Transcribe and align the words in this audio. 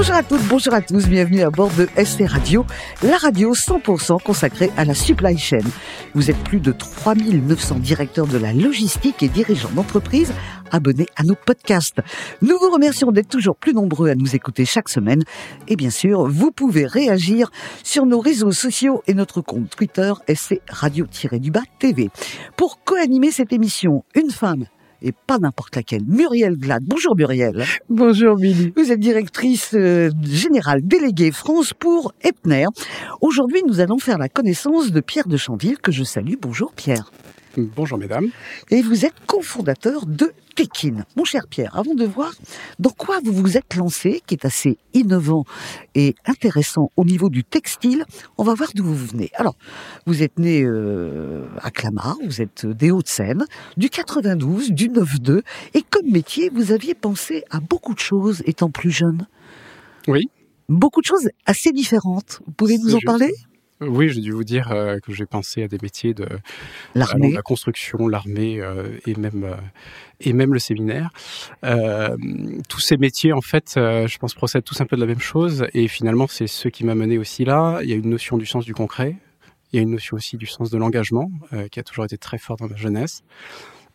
Bonjour 0.00 0.14
à 0.14 0.22
toutes, 0.22 0.48
bonjour 0.48 0.72
à 0.72 0.80
tous, 0.80 1.06
bienvenue 1.08 1.42
à 1.42 1.50
bord 1.50 1.70
de 1.76 1.86
SC 2.02 2.26
Radio, 2.26 2.64
la 3.02 3.18
radio 3.18 3.52
100% 3.52 4.22
consacrée 4.22 4.70
à 4.78 4.86
la 4.86 4.94
supply 4.94 5.36
chain. 5.36 5.60
Vous 6.14 6.30
êtes 6.30 6.38
plus 6.38 6.58
de 6.58 6.72
3900 6.72 7.80
directeurs 7.80 8.26
de 8.26 8.38
la 8.38 8.54
logistique 8.54 9.22
et 9.22 9.28
dirigeants 9.28 9.68
d'entreprise 9.74 10.32
abonnés 10.70 11.04
à 11.16 11.22
nos 11.22 11.34
podcasts. 11.34 12.00
Nous 12.40 12.58
vous 12.58 12.70
remercions 12.70 13.12
d'être 13.12 13.28
toujours 13.28 13.56
plus 13.56 13.74
nombreux 13.74 14.08
à 14.08 14.14
nous 14.14 14.34
écouter 14.34 14.64
chaque 14.64 14.88
semaine. 14.88 15.22
Et 15.68 15.76
bien 15.76 15.90
sûr, 15.90 16.26
vous 16.26 16.50
pouvez 16.50 16.86
réagir 16.86 17.50
sur 17.84 18.06
nos 18.06 18.20
réseaux 18.20 18.52
sociaux 18.52 19.02
et 19.06 19.12
notre 19.12 19.42
compte 19.42 19.68
Twitter 19.68 20.14
SC 20.34 20.62
Radio-du-Bas 20.70 21.64
TV. 21.78 22.08
Pour 22.56 22.82
co-animer 22.84 23.32
cette 23.32 23.52
émission, 23.52 24.02
une 24.14 24.30
femme 24.30 24.64
et 25.02 25.12
pas 25.12 25.38
n'importe 25.38 25.76
laquelle. 25.76 26.02
Muriel 26.06 26.56
Glad. 26.56 26.82
Bonjour 26.84 27.16
Muriel. 27.16 27.64
Bonjour 27.88 28.36
Billy. 28.36 28.72
Vous 28.76 28.92
êtes 28.92 29.00
directrice 29.00 29.74
euh, 29.74 30.10
générale 30.22 30.80
déléguée 30.82 31.32
France 31.32 31.72
pour 31.72 32.12
Epner. 32.22 32.66
Aujourd'hui, 33.20 33.62
nous 33.66 33.80
allons 33.80 33.98
faire 33.98 34.18
la 34.18 34.28
connaissance 34.28 34.92
de 34.92 35.00
Pierre 35.00 35.28
de 35.28 35.36
Chanville 35.36 35.78
que 35.78 35.92
je 35.92 36.04
salue. 36.04 36.34
Bonjour 36.40 36.72
Pierre. 36.72 37.10
Bonjour 37.56 37.98
mesdames. 37.98 38.28
Et 38.70 38.82
vous 38.82 39.04
êtes 39.04 39.14
cofondateur 39.26 40.06
de 40.06 40.32
Tekin. 40.60 41.04
Mon 41.16 41.24
cher 41.24 41.46
Pierre, 41.48 41.74
avant 41.74 41.94
de 41.94 42.04
voir 42.04 42.32
dans 42.78 42.90
quoi 42.90 43.20
vous 43.24 43.32
vous 43.32 43.56
êtes 43.56 43.76
lancé, 43.76 44.22
qui 44.26 44.34
est 44.34 44.44
assez 44.44 44.76
innovant 44.92 45.44
et 45.94 46.14
intéressant 46.26 46.90
au 46.96 47.04
niveau 47.04 47.30
du 47.30 47.44
textile, 47.44 48.04
on 48.36 48.44
va 48.44 48.54
voir 48.54 48.70
d'où 48.74 48.84
vous 48.84 48.94
venez. 48.94 49.30
Alors, 49.34 49.56
vous 50.06 50.22
êtes 50.22 50.38
né 50.38 50.62
euh, 50.62 51.46
à 51.62 51.70
Clamart, 51.70 52.18
vous 52.24 52.42
êtes 52.42 52.66
des 52.66 52.90
Hauts-de-Seine, 52.90 53.46
du 53.78 53.88
92, 53.88 54.72
du 54.72 54.90
9-2, 54.90 55.42
et 55.72 55.82
comme 55.82 56.10
métier, 56.10 56.50
vous 56.50 56.72
aviez 56.72 56.94
pensé 56.94 57.44
à 57.50 57.60
beaucoup 57.60 57.94
de 57.94 58.00
choses 58.00 58.42
étant 58.44 58.70
plus 58.70 58.90
jeune. 58.90 59.26
Oui. 60.08 60.28
Beaucoup 60.68 61.00
de 61.00 61.06
choses 61.06 61.30
assez 61.46 61.72
différentes. 61.72 62.40
Vous 62.46 62.52
pouvez 62.52 62.78
nous 62.78 62.94
en 62.94 63.00
parler? 63.04 63.32
Oui, 63.80 64.10
j'ai 64.10 64.20
dû 64.20 64.32
vous 64.32 64.44
dire 64.44 64.70
euh, 64.72 64.98
que 64.98 65.12
j'ai 65.12 65.24
pensé 65.24 65.62
à 65.62 65.68
des 65.68 65.78
métiers 65.80 66.12
de 66.12 66.26
l'armée, 66.94 67.32
la 67.32 67.40
construction, 67.40 68.08
l'armée 68.08 68.60
euh, 68.60 68.98
et 69.06 69.14
même 69.14 69.44
euh, 69.44 69.56
et 70.20 70.34
même 70.34 70.52
le 70.52 70.58
séminaire. 70.58 71.10
tous 72.68 72.80
ces 72.80 72.98
métiers, 72.98 73.32
en 73.32 73.40
fait, 73.40 73.72
je 73.76 74.18
pense 74.18 74.34
procèdent 74.34 74.64
tous 74.64 74.78
un 74.82 74.86
peu 74.86 74.96
de 74.96 75.00
la 75.00 75.06
même 75.06 75.20
chose 75.20 75.66
et 75.72 75.88
finalement, 75.88 76.26
c'est 76.26 76.46
ce 76.46 76.68
qui 76.68 76.84
m'a 76.84 76.94
mené 76.94 77.16
aussi 77.16 77.46
là. 77.46 77.80
Il 77.82 77.88
y 77.88 77.94
a 77.94 77.96
une 77.96 78.10
notion 78.10 78.36
du 78.36 78.44
sens 78.44 78.66
du 78.66 78.74
concret, 78.74 79.16
il 79.72 79.76
y 79.76 79.78
a 79.78 79.82
une 79.82 79.92
notion 79.92 80.18
aussi 80.18 80.36
du 80.36 80.44
sens 80.44 80.68
de 80.68 80.76
l'engagement 80.76 81.30
qui 81.70 81.80
a 81.80 81.82
toujours 81.82 82.04
été 82.04 82.18
très 82.18 82.36
fort 82.36 82.58
dans 82.58 82.68
ma 82.68 82.76
jeunesse. 82.76 83.22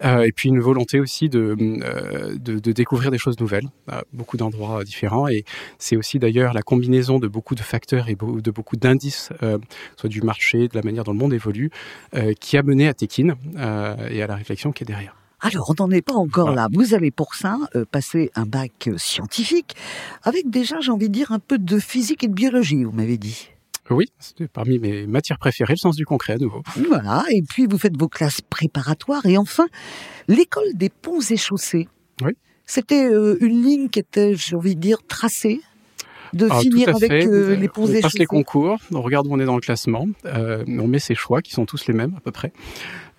Euh, 0.04 0.24
et 0.24 0.32
puis 0.32 0.50
une 0.50 0.60
volonté 0.60 1.00
aussi 1.00 1.30
de, 1.30 1.56
euh, 1.60 2.36
de, 2.38 2.60
de, 2.60 2.72
découvrir 2.72 3.12
des 3.12 3.18
choses 3.18 3.40
nouvelles 3.40 3.68
à 3.88 4.04
beaucoup 4.14 4.38
d'endroits 4.38 4.84
différents. 4.84 5.28
Et 5.28 5.46
c'est 5.78 5.96
aussi 5.96 6.20
d'ailleurs 6.20 6.54
la 6.54 6.62
combinaison 6.62 7.20
de 7.20 7.28
beaucoup 7.28 7.56
de 7.56 7.62
facteurs 7.62 8.10
et 8.10 8.16
de 8.16 8.52
beaucoup 8.52 8.76
d'indices, 8.76 9.30
euh, 9.44 9.58
soit 9.96 10.10
du 10.10 10.22
marché, 10.22 10.68
de 10.68 10.76
la 10.76 10.82
manière 10.82 11.04
dont 11.04 11.14
le 11.14 11.20
monde 11.20 11.34
évolue, 11.34 11.72
qui 12.40 12.58
a 12.58 12.64
mené 12.64 12.88
à 12.88 12.94
Tekin 12.94 13.36
et 14.10 14.22
à 14.22 14.28
la 14.28 14.36
réflexion 14.36 14.72
qui 14.72 14.84
est 14.84 14.88
derrière. 14.88 15.16
Alors, 15.42 15.72
on 15.78 15.84
n'en 15.84 15.92
est 15.92 16.02
pas 16.02 16.14
encore 16.14 16.52
là. 16.52 16.68
Vous 16.72 16.94
allez 16.94 17.12
pour 17.12 17.36
ça 17.36 17.58
passer 17.92 18.32
un 18.36 18.46
bac 18.46 18.90
scientifique 18.98 19.76
avec 20.24 20.50
déjà, 20.50 20.80
j'ai 20.80 20.92
envie 20.92 21.10
de 21.10 21.14
dire, 21.14 21.32
un 21.32 21.40
peu 21.40 21.58
de 21.58 21.80
physique 21.80 22.24
et 22.24 22.28
de 22.28 22.34
biologie, 22.34 22.84
vous 22.84 22.92
m'avez 22.92 23.18
dit. 23.18 23.50
Oui, 23.90 24.06
c'était 24.20 24.48
parmi 24.48 24.80
mes 24.80 25.06
matières 25.06 25.38
préférées, 25.38 25.74
le 25.74 25.78
sens 25.78 25.96
du 25.96 26.06
concret 26.06 26.34
à 26.34 26.38
nouveau. 26.38 26.64
Voilà, 26.88 27.24
et 27.30 27.42
puis 27.48 27.68
vous 27.68 27.78
faites 27.78 27.98
vos 27.98 28.08
classes 28.08 28.42
préparatoires. 28.42 29.26
Et 29.26 29.38
enfin, 29.38 29.68
l'école 30.28 30.74
des 30.74 30.90
ponts 30.90 31.22
et 31.22 31.38
chaussées. 31.38 31.88
Oui. 32.24 32.32
C'était 32.66 33.06
euh, 33.06 33.38
une 33.42 33.62
ligne 33.62 33.90
qui 33.90 34.00
était, 34.00 34.36
j'ai 34.36 34.56
envie 34.56 34.76
de 34.76 34.82
dire, 34.82 34.98
tracée 35.08 35.62
de 36.34 36.46
Alors, 36.46 36.62
finir 36.62 36.90
avec 36.90 37.10
fait. 37.10 37.28
euh, 37.28 37.56
les 37.56 37.70
ponts 37.70 37.84
on 37.84 37.94
et 37.94 38.02
passe 38.02 38.18
les 38.18 38.26
concours, 38.26 38.78
on 38.92 39.02
regarde 39.02 39.28
où 39.28 39.34
on 39.34 39.40
est 39.40 39.46
dans 39.46 39.56
le 39.56 39.62
classement, 39.62 40.08
euh, 40.26 40.64
on 40.68 40.88
met 40.88 41.00
ses 41.00 41.16
choix 41.16 41.42
qui 41.42 41.52
sont 41.52 41.66
tous 41.66 41.88
les 41.88 41.94
mêmes 41.94 42.14
à 42.18 42.20
peu 42.20 42.32
près. 42.32 42.52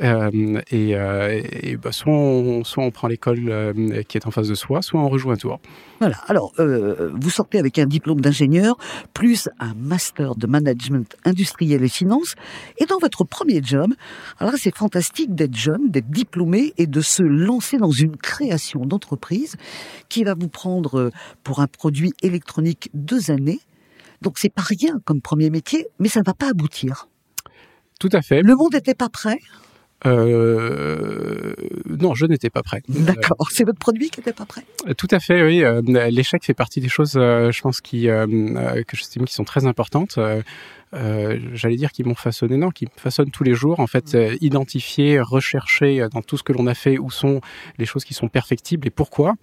Euh, 0.03 0.61
et 0.71 0.95
euh, 0.95 1.41
et 1.62 1.77
bah, 1.77 1.91
soit, 1.91 2.12
on, 2.12 2.65
soit 2.65 2.84
on 2.84 2.91
prend 2.91 3.09
l'école 3.09 3.49
euh, 3.49 4.03
qui 4.03 4.19
est 4.19 4.27
en 4.27 4.31
face 4.31 4.49
de 4.49 4.55
soi, 4.55 4.83
soit 4.83 5.01
on 5.01 5.09
rejoue 5.09 5.31
un 5.31 5.37
tour. 5.37 5.59
Voilà. 6.01 6.19
Alors, 6.27 6.53
vous 6.59 7.31
sortez 7.31 7.59
avec 7.59 7.79
un 7.79 7.87
diplôme 7.87 8.21
d'ingénieur, 8.21 8.77
plus 9.15 9.49
un 9.59 9.73
master 9.75 10.34
de 10.34 10.47
management 10.47 11.17
industriel 11.25 11.83
et 11.83 11.89
finance. 11.89 12.34
Et 12.79 12.84
dans 12.84 12.99
votre 12.99 13.25
premier 13.25 13.62
job, 13.62 13.95
alors 14.39 14.55
c'est 14.59 14.77
fantastique 14.77 15.34
d'être 15.34 15.57
jeune, 15.57 15.91
d'être 15.91 16.11
diplômé 16.11 16.75
et 16.77 16.87
de 16.87 17.01
se 17.01 17.23
lancer 17.23 17.78
dans 17.78 17.91
une 17.91 18.17
création 18.17 18.84
d'entreprise 18.84 19.57
qui 20.11 20.25
va 20.25 20.34
vous 20.34 20.49
prendre 20.49 21.11
pour 21.43 21.61
un 21.61 21.67
produit 21.67 22.13
électronique 22.23 22.91
deux 22.93 23.31
années. 23.31 23.61
Donc, 24.21 24.39
c'est 24.39 24.53
pas 24.53 24.63
rien 24.63 25.01
comme 25.05 25.23
premier 25.23 25.49
métier, 25.49 25.87
mais 25.99 26.09
ça 26.09 26.21
ne 26.21 26.25
va 26.25 26.34
pas 26.34 26.51
aboutir. 26.51 27.09
Tout 27.99 28.11
à 28.13 28.21
fait. 28.21 28.43
Le 28.43 28.55
monde 28.55 28.75
n'était 28.75 28.95
pas 28.95 29.09
prêt. 29.09 29.39
Euh, 30.05 31.55
non, 31.87 32.15
je 32.15 32.27
n'étais 32.27 32.51
pas 32.51 32.62
prêt. 32.62 32.83
D'accord. 32.89 33.49
C'est 33.51 33.65
votre 33.65 33.79
produit 33.79 34.11
qui 34.11 34.21
n'était 34.21 34.33
pas 34.33 34.45
prêt. 34.45 34.62
Euh, 34.87 34.95
tout 34.95 35.09
à 35.11 35.21
fait, 35.21 35.43
oui. 35.43 35.65
Euh, 35.65 35.81
L'échec 36.11 36.45
fait 36.45 36.55
partie 36.55 36.81
des 36.81 36.89
choses, 36.89 37.15
euh, 37.17 37.51
je 37.51 37.61
pense, 37.62 37.81
qui, 37.81 38.09
euh, 38.09 38.27
euh, 38.29 38.83
que 38.84 38.97
j'estime 38.97 39.25
qui 39.25 39.34
sont 39.34 39.45
très 39.45 39.67
importantes. 39.67 40.17
Euh, 40.19 40.43
euh, 40.95 41.39
J'allais 41.55 41.77
dire 41.77 41.93
qui 41.93 42.05
m'ont 42.05 42.15
façonné, 42.15 42.57
non, 42.57 42.71
qui 42.71 42.84
me 42.84 42.91
façonnent 43.01 43.31
tous 43.31 43.43
les 43.43 43.55
jours. 43.55 43.81
En 43.81 43.87
fait, 43.87 44.15
euh, 44.15 44.37
identifier, 44.41 45.21
rechercher 45.21 46.03
euh, 46.03 46.09
dans 46.09 46.23
tout 46.23 46.37
ce 46.37 46.43
que 46.43 46.53
l'on 46.53 46.67
a 46.67 46.75
fait 46.75 46.99
où 46.99 47.11
sont 47.11 47.41
les 47.78 47.87
choses 47.87 48.05
qui 48.05 48.15
sont 48.15 48.28
perfectibles 48.28 48.87
et 48.87 48.91
pourquoi. 48.91 49.34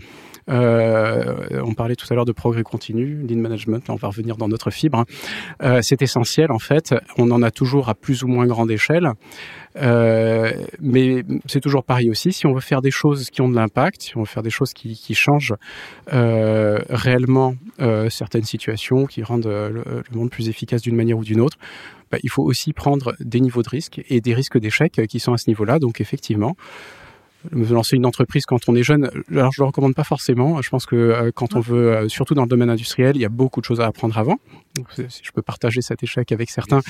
Euh, 0.50 1.62
on 1.64 1.74
parlait 1.74 1.96
tout 1.96 2.06
à 2.10 2.16
l'heure 2.16 2.26
de 2.26 2.32
progrès 2.32 2.64
continu, 2.64 3.26
lean 3.28 3.38
management. 3.38 3.88
Là, 3.88 3.94
on 3.94 3.98
va 3.98 4.08
revenir 4.08 4.38
dans 4.38 4.48
notre 4.48 4.72
fibre. 4.72 5.06
Euh, 5.62 5.82
C'est 5.82 6.02
essentiel, 6.02 6.52
en 6.52 6.60
fait. 6.60 6.94
On 7.18 7.32
en 7.32 7.42
a 7.42 7.52
toujours 7.52 7.90
à 7.90 7.96
plus 7.96 8.24
ou 8.24 8.28
moins 8.28 8.46
grande 8.46 8.72
échelle. 8.72 9.10
Euh, 9.76 10.52
mais 10.80 11.24
c'est 11.48 11.62
toujours 11.62 11.84
pareil 11.84 12.10
aussi. 12.10 12.32
Si 12.32 12.46
on 12.46 12.54
veut 12.54 12.62
faire 12.62 12.82
des 12.82 12.92
choses 12.92 13.30
qui 13.30 13.42
ont 13.42 13.50
de 13.50 13.56
l'impact, 13.56 14.04
si 14.04 14.18
on 14.18 14.22
veut 14.22 14.28
faire 14.28 14.44
des 14.44 14.52
choses 14.52 14.74
qui, 14.74 15.16
changent 15.16 15.56
réellement 16.08 17.56
certaines 18.10 18.44
situations, 18.44 19.06
qui 19.06 19.24
rendent 19.24 19.46
le, 19.46 20.04
le 20.12 20.18
monde 20.18 20.30
plus 20.30 20.50
efficace 20.50 20.82
d'une 20.82 20.96
manière 20.96 21.18
ou 21.18 21.24
d'une 21.24 21.42
autre, 21.42 21.58
bah, 22.14 22.20
il 22.22 22.30
faut 22.30 22.44
aussi 22.44 22.74
prendre 22.74 23.16
des 23.20 23.40
niveaux 23.40 23.64
de 23.64 23.70
risque 23.70 24.00
et 24.08 24.22
des 24.22 24.36
risques 24.36 24.60
d'échec 24.60 25.02
qui 25.10 25.20
sont 25.20 25.34
à 25.34 25.38
ce 25.38 25.50
niveau-là. 25.50 25.80
Donc 25.80 26.00
effectivement, 26.00 26.56
me 27.52 27.66
lancer 27.66 27.96
une 27.96 28.06
entreprise 28.06 28.46
quand 28.46 28.68
on 28.68 28.76
est 28.76 28.84
jeune, 28.84 29.10
alors 29.32 29.52
je 29.52 29.62
le 29.62 29.66
recommande 29.66 29.94
pas 29.96 30.04
forcément. 30.04 30.62
Je 30.62 30.70
pense 30.70 30.86
que 30.86 30.96
euh, 30.96 31.32
quand 31.34 31.56
on 31.56 31.60
veut, 31.60 31.94
euh, 31.94 32.10
surtout 32.10 32.34
dans 32.34 32.44
le 32.44 32.48
domaine 32.48 32.70
industriel, 32.70 33.16
il 33.16 33.22
y 33.22 33.26
a 33.26 33.30
beaucoup 33.30 33.60
de 33.60 33.66
choses 33.66 33.82
à 33.82 33.86
apprendre 33.86 34.18
avant. 34.18 34.38
Donc, 34.76 34.88
si 35.10 35.22
je 35.24 35.32
peux 35.32 35.42
partager 35.42 35.82
cet 35.82 36.04
échec 36.04 36.32
avec 36.32 36.50
certains, 36.50 36.82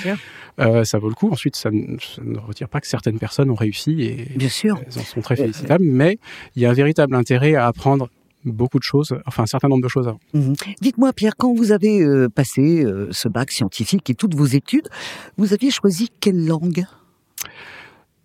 euh, 0.60 0.84
ça 0.84 1.00
vaut 1.00 1.10
le 1.10 1.16
coup. 1.16 1.30
Ensuite, 1.32 1.56
ça 1.56 1.72
ne, 1.72 1.98
ça 2.00 2.22
ne 2.24 2.38
retire 2.38 2.70
pas 2.70 2.80
que 2.80 2.88
certaines 2.88 3.20
personnes 3.20 3.50
ont 3.50 3.56
réussi 3.56 4.04
et 4.04 4.28
Bien 4.36 4.50
sûr. 4.50 4.80
elles 4.86 5.00
en 5.00 5.04
sont 5.04 5.22
très 5.22 5.36
félicitables, 5.36 5.84
mais 5.86 6.20
il 6.56 6.62
y 6.62 6.66
a 6.66 6.70
un 6.70 6.74
véritable 6.74 7.16
intérêt 7.16 7.56
à 7.56 7.68
apprendre 7.68 8.10
beaucoup 8.46 8.78
de 8.78 8.84
choses, 8.84 9.16
enfin 9.26 9.44
un 9.44 9.48
certain 9.48 9.70
nombre 9.70 9.84
de 9.84 9.88
choses 9.88 10.08
avant. 10.08 10.20
Mhm. 10.34 10.56
Dites-moi, 10.82 11.14
Pierre, 11.14 11.36
quand 11.38 11.54
vous 11.54 11.72
avez 11.72 12.28
passé 12.34 12.86
ce 13.12 13.28
bac 13.30 13.52
scientifique 13.52 14.10
et 14.10 14.16
toutes 14.16 14.36
vos 14.36 14.46
études, 14.46 14.90
vous 15.38 15.54
aviez 15.54 15.72
choisi 15.72 16.10
quelle 16.20 16.46
langue? 16.46 16.86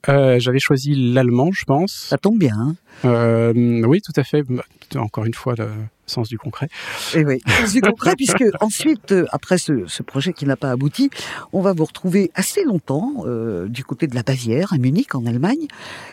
Euh, 0.08 0.38
J'avais 0.38 0.58
choisi 0.60 0.94
l'allemand, 1.12 1.50
je 1.52 1.64
pense. 1.64 1.92
Ça 1.92 2.18
tombe 2.18 2.38
bien. 2.38 2.54
Hein 2.56 2.74
Euh, 3.04 3.82
oui, 3.84 4.00
tout 4.00 4.12
à 4.16 4.24
fait. 4.24 4.42
Bah, 4.42 4.62
Encore 4.96 5.24
une 5.24 5.34
fois, 5.34 5.54
le 5.58 5.68
sens 6.06 6.28
du 6.28 6.38
concret. 6.38 6.68
Eh 7.14 7.24
oui, 7.24 7.40
c'est 7.66 7.80
concret, 7.80 8.14
puisque 8.16 8.44
ensuite, 8.60 9.12
euh, 9.12 9.26
après 9.30 9.58
ce, 9.58 9.86
ce 9.86 10.02
projet 10.02 10.32
qui 10.32 10.46
n'a 10.46 10.56
pas 10.56 10.70
abouti, 10.70 11.10
on 11.52 11.60
va 11.60 11.72
vous 11.74 11.84
retrouver 11.84 12.30
assez 12.34 12.64
longtemps 12.64 13.24
euh, 13.26 13.66
du 13.68 13.84
côté 13.84 14.06
de 14.06 14.14
la 14.14 14.22
Bavière, 14.22 14.72
à 14.72 14.78
Munich, 14.78 15.14
en 15.14 15.26
Allemagne, 15.26 15.66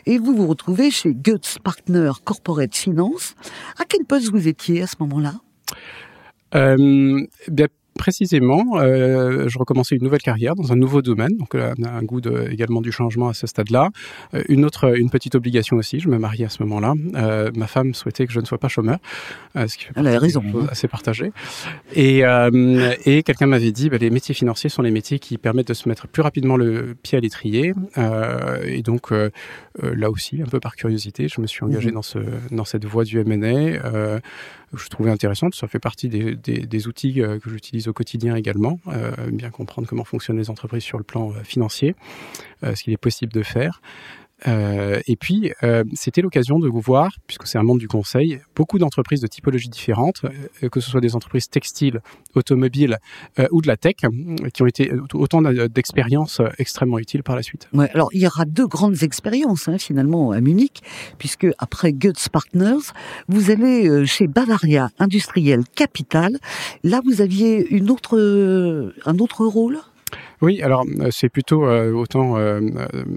et 0.05 0.17
vous 0.17 0.35
vous 0.35 0.47
retrouvez 0.47 0.91
chez 0.91 1.13
Goetz 1.13 1.57
Partner 1.63 2.11
Corporate 2.23 2.75
Finance. 2.75 3.35
À 3.79 3.85
quel 3.87 4.03
poste 4.05 4.31
vous 4.31 4.47
étiez 4.47 4.81
à 4.81 4.87
ce 4.87 4.95
moment-là? 4.99 5.35
Euh, 6.55 7.21
bien, 7.47 7.67
précisément, 7.97 8.77
euh, 8.77 9.47
je 9.47 9.57
recommençais 9.57 9.95
une 9.95 10.03
nouvelle 10.03 10.21
carrière 10.21 10.55
dans 10.55 10.73
un 10.73 10.75
nouveau 10.75 11.01
domaine, 11.01 11.37
donc 11.37 11.55
euh, 11.55 11.73
on 11.79 11.83
a 11.83 11.89
un 11.89 12.03
goût 12.03 12.19
de, 12.19 12.49
également 12.51 12.81
du 12.81 12.91
changement 12.91 13.29
à 13.29 13.33
ce 13.33 13.47
stade-là. 13.47 13.89
Euh, 14.33 14.43
une 14.49 14.65
autre, 14.65 14.97
une 14.97 15.09
petite 15.09 15.35
obligation 15.35 15.77
aussi, 15.77 15.99
je 15.99 16.09
me 16.09 16.17
mariais 16.17 16.45
à 16.45 16.49
ce 16.49 16.61
moment-là. 16.63 16.93
Euh, 17.15 17.51
ma 17.55 17.67
femme 17.67 17.93
souhaitait 17.93 18.27
que 18.27 18.33
je 18.33 18.39
ne 18.39 18.45
sois 18.45 18.57
pas 18.57 18.67
chômeur, 18.67 18.97
ce 19.55 19.77
qui 19.77 19.85
fait 19.85 19.93
Elle 19.95 20.07
a 20.07 20.19
raison, 20.19 20.43
hein. 20.45 20.67
assez 20.69 20.87
partagées. 20.87 21.31
Et, 21.93 22.23
et 23.05 23.23
quelqu'un 23.23 23.47
m'avait 23.47 23.71
dit, 23.71 23.89
bah, 23.89 23.97
les 23.97 24.09
métiers 24.09 24.35
financiers 24.35 24.69
sont 24.69 24.81
les 24.81 24.91
métiers 24.91 25.19
qui 25.19 25.37
permettent 25.37 25.69
de 25.69 25.73
se 25.73 25.87
mettre 25.87 26.07
plus 26.07 26.21
rapidement 26.21 26.57
le 26.57 26.95
pied 27.01 27.17
à 27.17 27.21
l'étrier. 27.21 27.73
Et 28.65 28.81
donc 28.81 29.11
là 29.81 30.09
aussi, 30.09 30.41
un 30.41 30.49
peu 30.49 30.59
par 30.59 30.75
curiosité, 30.75 31.27
je 31.27 31.39
me 31.39 31.47
suis 31.47 31.63
engagé 31.63 31.91
dans, 31.91 32.01
ce, 32.01 32.19
dans 32.51 32.65
cette 32.65 32.85
voie 32.85 33.05
du 33.05 33.19
M&A. 33.19 34.19
Euh, 34.75 34.77
que 34.77 34.81
je 34.81 34.89
trouvais 34.89 35.11
intéressante. 35.11 35.55
Ça 35.55 35.67
fait 35.67 35.79
partie 35.79 36.09
des, 36.09 36.35
des, 36.35 36.59
des 36.59 36.87
outils 36.87 37.21
euh, 37.21 37.39
que 37.39 37.49
j'utilise 37.49 37.87
au 37.87 37.93
quotidien 37.93 38.35
également, 38.35 38.79
bien 39.31 39.49
comprendre 39.49 39.87
comment 39.87 40.03
fonctionnent 40.03 40.37
les 40.37 40.49
entreprises 40.49 40.83
sur 40.83 40.97
le 40.97 41.03
plan 41.03 41.31
financier, 41.43 41.95
ce 42.61 42.81
qu'il 42.83 42.93
est 42.93 42.97
possible 42.97 43.31
de 43.31 43.43
faire. 43.43 43.81
Euh, 44.47 44.99
et 45.07 45.15
puis, 45.15 45.51
euh, 45.63 45.83
c'était 45.93 46.21
l'occasion 46.21 46.59
de 46.59 46.67
vous 46.67 46.81
voir, 46.81 47.11
puisque 47.27 47.47
c'est 47.47 47.57
un 47.57 47.63
monde 47.63 47.79
du 47.79 47.87
conseil, 47.87 48.39
beaucoup 48.55 48.79
d'entreprises 48.79 49.21
de 49.21 49.27
typologies 49.27 49.69
différentes, 49.69 50.25
euh, 50.63 50.69
que 50.69 50.79
ce 50.79 50.89
soit 50.89 51.01
des 51.01 51.15
entreprises 51.15 51.49
textiles, 51.49 52.01
automobiles 52.35 52.97
ou 53.51 53.61
de 53.61 53.67
la 53.67 53.77
tech, 53.77 53.95
qui 54.53 54.61
ont 54.61 54.67
été 54.67 54.91
autant 55.13 55.41
d'expériences 55.41 56.41
extrêmement 56.57 56.99
utiles 56.99 57.23
par 57.23 57.35
la 57.35 57.43
suite. 57.43 57.69
Ouais, 57.73 57.89
alors, 57.93 58.09
il 58.13 58.21
y 58.21 58.27
aura 58.27 58.45
deux 58.45 58.67
grandes 58.67 59.03
expériences, 59.03 59.67
hein, 59.67 59.77
finalement, 59.77 60.31
à 60.31 60.41
Munich, 60.41 60.81
puisque 61.17 61.47
après 61.57 61.93
Goetz 61.93 62.27
Partners, 62.29 62.91
vous 63.29 63.51
allez 63.51 64.05
chez 64.05 64.27
Bavaria 64.27 64.89
Industriel 64.99 65.63
Capital. 65.75 66.37
Là, 66.83 67.01
vous 67.05 67.21
aviez 67.21 67.67
une 67.73 67.89
autre, 67.89 68.93
un 69.05 69.19
autre 69.19 69.45
rôle? 69.45 69.79
Oui, 70.41 70.61
alors 70.61 70.85
euh, 70.99 71.09
c'est 71.11 71.29
plutôt 71.29 71.65
euh, 71.65 71.91
autant 71.91 72.37
euh, 72.37 72.59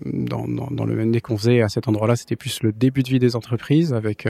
dans, 0.07 0.47
dans, 0.47 0.85
le 0.85 0.95
MND 0.95 1.21
qu'on 1.21 1.37
faisait 1.37 1.63
à 1.63 1.69
cet 1.69 1.89
endroit-là, 1.89 2.17
c'était 2.17 2.37
plus 2.37 2.63
le 2.63 2.73
début 2.73 3.03
de 3.03 3.09
vie 3.09 3.19
des 3.19 3.37
entreprises 3.37 3.93
avec 3.93 4.27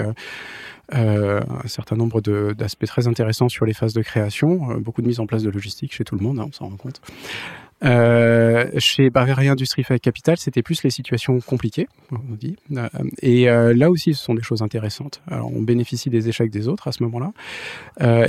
un 0.90 1.43
certain 1.67 1.96
nombre 1.96 2.20
d'aspects 2.55 2.87
très 2.87 3.08
intéressants 3.08 3.49
sur 3.49 3.67
les 3.67 3.75
phases 3.75 3.93
de 3.93 4.02
création, 4.02 4.79
beaucoup 4.79 5.02
de 5.02 5.06
mise 5.06 5.20
en 5.20 5.26
place 5.26 5.43
de 5.43 5.50
logistique 5.50 5.93
chez 5.93 6.05
tout 6.05 6.17
le 6.17 6.23
monde, 6.23 6.40
hein, 6.40 6.46
on 6.49 6.52
s'en 6.52 6.69
rend 6.69 6.76
compte. 6.76 7.00
Euh, 7.85 8.67
chez 8.79 9.08
Bavaria 9.08 9.52
Industrie 9.52 9.85
Capital, 10.02 10.37
c'était 10.37 10.62
plus 10.62 10.82
les 10.82 10.90
situations 10.90 11.38
compliquées, 11.40 11.87
on 12.11 12.35
dit. 12.35 12.56
Et 13.23 13.44
là 13.44 13.90
aussi, 13.90 14.14
ce 14.14 14.25
sont 14.25 14.35
des 14.35 14.43
choses 14.43 14.62
intéressantes. 14.62 15.20
Alors, 15.31 15.52
on 15.55 15.61
bénéficie 15.61 16.08
des 16.08 16.29
échecs 16.29 16.50
des 16.50 16.69
autres 16.69 16.88
à 16.88 16.93
ce 16.93 17.02
moment-là, 17.02 17.32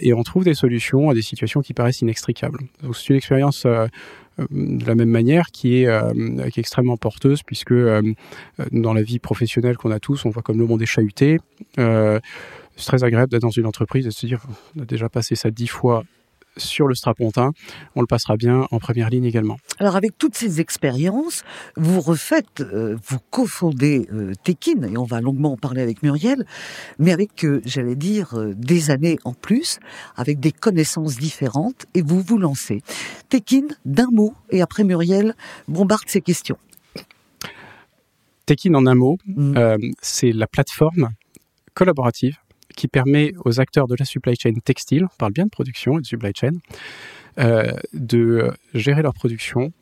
et 0.01 0.13
on 0.13 0.23
trouve 0.23 0.43
des 0.43 0.53
solutions 0.53 1.09
à 1.09 1.13
des 1.13 1.21
situations 1.21 1.61
qui 1.61 1.73
paraissent 1.73 2.01
inextricables. 2.01 2.59
Donc, 2.83 2.97
c'est 2.97 3.09
une 3.09 3.15
expérience 3.15 3.65
de 4.51 4.85
la 4.85 4.95
même 4.95 5.09
manière 5.09 5.47
qui 5.51 5.83
est, 5.83 5.87
est 5.87 6.57
extrêmement 6.57 6.97
porteuse, 6.97 7.43
puisque 7.43 7.73
dans 8.71 8.93
la 8.93 9.01
vie 9.01 9.19
professionnelle 9.19 9.77
qu'on 9.77 9.91
a 9.91 9.99
tous, 9.99 10.25
on 10.25 10.29
voit 10.29 10.41
comme 10.41 10.59
le 10.59 10.65
monde 10.65 10.81
est 10.81 10.87
chahuté. 10.87 11.39
c'est 11.75 12.21
très 12.85 13.03
agréable 13.03 13.31
d'être 13.31 13.41
dans 13.41 13.49
une 13.49 13.65
entreprise 13.65 14.05
et 14.05 14.09
de 14.09 14.13
se 14.13 14.25
dire, 14.25 14.41
on 14.77 14.81
a 14.81 14.85
déjà 14.85 15.09
passé 15.09 15.35
ça 15.35 15.51
dix 15.51 15.67
fois 15.67 16.03
sur 16.59 16.87
le 16.87 16.95
strapontin. 16.95 17.51
On 17.95 18.01
le 18.01 18.07
passera 18.07 18.37
bien 18.37 18.67
en 18.71 18.79
première 18.79 19.09
ligne 19.09 19.25
également. 19.25 19.57
Alors 19.79 19.95
avec 19.95 20.17
toutes 20.17 20.35
ces 20.35 20.61
expériences, 20.61 21.43
vous 21.75 22.01
refaites, 22.01 22.61
euh, 22.61 22.97
vous 23.07 23.19
cofondez 23.29 24.07
euh, 24.13 24.33
Tekin, 24.43 24.83
et 24.83 24.97
on 24.97 25.05
va 25.05 25.21
longuement 25.21 25.53
en 25.53 25.57
parler 25.57 25.81
avec 25.81 26.03
Muriel, 26.03 26.45
mais 26.97 27.11
avec, 27.11 27.43
euh, 27.45 27.61
j'allais 27.65 27.95
dire, 27.95 28.33
des 28.55 28.91
années 28.91 29.17
en 29.23 29.33
plus, 29.33 29.79
avec 30.15 30.39
des 30.39 30.51
connaissances 30.51 31.17
différentes, 31.17 31.85
et 31.93 32.01
vous 32.01 32.21
vous 32.21 32.37
lancez. 32.37 32.81
Tekin, 33.29 33.67
d'un 33.85 34.09
mot, 34.11 34.33
et 34.49 34.61
après 34.61 34.83
Muriel 34.83 35.35
bombarde 35.67 36.07
ses 36.07 36.21
questions. 36.21 36.57
Tekin 38.45 38.73
en 38.73 38.85
un 38.87 38.95
mot, 38.95 39.17
mm. 39.27 39.93
c'est 40.01 40.31
la 40.31 40.47
plateforme 40.47 41.09
collaborative 41.73 42.37
qui 42.79 42.87
permet 42.87 43.33
aux 43.43 43.59
acteurs 43.59 43.87
de 43.87 43.95
la 43.99 44.05
supply 44.05 44.35
chain 44.39 44.53
textile, 44.63 45.03
on 45.03 45.17
parle 45.17 45.33
bien 45.33 45.43
de 45.43 45.49
production 45.49 45.97
et 45.97 46.01
de 46.01 46.05
supply 46.05 46.31
chain, 46.33 46.53
euh, 47.37 47.73
de 47.91 48.53
gérer 48.73 49.01
leur 49.01 49.13
production 49.13 49.73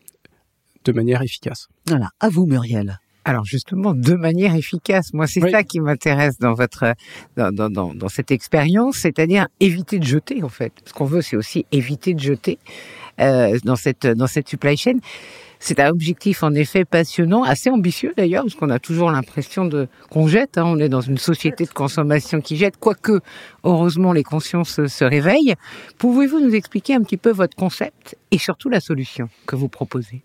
de 0.83 0.91
manière 0.91 1.21
efficace. 1.21 1.67
Voilà, 1.85 2.09
à 2.19 2.29
vous 2.29 2.47
Muriel. 2.47 2.99
Alors 3.23 3.45
justement, 3.45 3.93
de 3.93 4.15
manière 4.15 4.55
efficace. 4.55 5.13
Moi, 5.13 5.27
c'est 5.27 5.41
ça 5.41 5.61
qui 5.61 5.79
m'intéresse 5.79 6.39
dans 6.39 6.55
votre 6.55 6.95
dans, 7.35 7.51
dans, 7.51 7.93
dans 7.93 8.09
cette 8.09 8.31
expérience, 8.31 8.97
c'est-à-dire 8.97 9.47
éviter 9.59 9.99
de 9.99 10.05
jeter 10.05 10.41
en 10.41 10.49
fait. 10.49 10.73
Ce 10.85 10.93
qu'on 10.93 11.05
veut, 11.05 11.21
c'est 11.21 11.35
aussi 11.35 11.67
éviter 11.71 12.15
de 12.15 12.19
jeter 12.19 12.57
euh, 13.19 13.57
dans 13.63 13.75
cette 13.75 14.05
dans 14.05 14.27
cette 14.27 14.47
supply 14.49 14.77
chain. 14.77 14.99
C'est 15.59 15.79
un 15.79 15.89
objectif 15.89 16.43
en 16.43 16.53
effet 16.53 16.85
passionnant, 16.85 17.43
assez 17.43 17.69
ambitieux 17.69 18.13
d'ailleurs, 18.15 18.43
parce 18.43 18.55
qu'on 18.55 18.69
a 18.69 18.79
toujours 18.79 19.09
l'impression 19.09 19.65
de 19.65 19.87
qu'on 20.11 20.27
jette. 20.27 20.57
Hein. 20.57 20.65
on 20.65 20.77
est 20.79 20.89
dans 20.89 21.01
une 21.01 21.17
société 21.17 21.65
de 21.65 21.71
consommation 21.71 22.41
qui 22.41 22.57
jette, 22.57 22.77
quoique 22.77 23.21
heureusement 23.63 24.13
les 24.13 24.23
consciences 24.23 24.85
se 24.85 25.03
réveillent. 25.03 25.55
Pouvez-vous 25.97 26.39
nous 26.39 26.53
expliquer 26.53 26.93
un 26.93 27.01
petit 27.01 27.17
peu 27.17 27.31
votre 27.31 27.55
concept 27.55 28.15
et 28.29 28.37
surtout 28.37 28.69
la 28.69 28.79
solution 28.79 29.29
que 29.47 29.55
vous 29.55 29.67
proposez? 29.67 30.21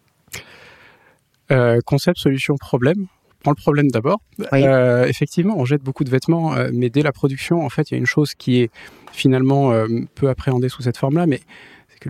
Euh, 1.53 1.81
Concept, 1.85 2.19
solution, 2.19 2.57
problème. 2.57 3.07
Prends 3.41 3.51
le 3.51 3.57
problème 3.57 3.91
d'abord. 3.91 4.21
Euh, 4.53 5.05
effectivement, 5.07 5.55
on 5.59 5.65
jette 5.65 5.83
beaucoup 5.83 6.05
de 6.05 6.11
vêtements, 6.11 6.55
euh, 6.55 6.71
mais 6.73 6.91
dès 6.91 7.03
la 7.03 7.11
production, 7.13 7.65
en 7.65 7.69
fait, 7.69 7.91
il 7.91 7.95
y 7.95 7.97
a 7.97 7.99
une 7.99 8.07
chose 8.07 8.35
qui 8.35 8.61
est 8.61 8.71
finalement 9.13 9.73
peu 10.15 10.29
appréhendée 10.31 10.71
sous 10.71 10.83
cette 10.83 10.97
forme-là, 10.97 11.27
mais 11.27 11.41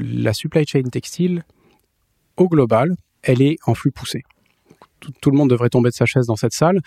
la 0.00 0.32
supply 0.32 0.66
chain 0.66 0.82
textile, 0.82 1.44
au 2.36 2.48
global, 2.48 2.94
elle 3.22 3.42
est 3.42 3.56
en 3.66 3.74
flux 3.74 3.92
poussé. 3.92 4.22
Tout, 5.20 5.32
le 5.32 5.36
monde 5.36 5.50
devrait 5.50 5.68
tomber 5.68 5.90
de 5.90 5.94
sa 5.94 6.06
chaise 6.06 6.26
dans 6.26 6.36
cette 6.36 6.52
salle, 6.52 6.78